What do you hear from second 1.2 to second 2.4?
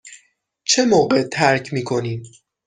ترک می کنیم؟